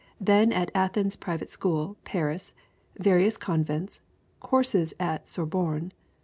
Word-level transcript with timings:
Then 0.19 0.51
at 0.51 0.71
Athens 0.73 1.15
Private 1.15 1.51
School. 1.51 1.95
Paris. 2.05 2.53
Various 2.97 3.37
convents. 3.37 4.01
Courses 4.39 4.95
at 4.99 5.27
Sorbonne. 5.29 5.91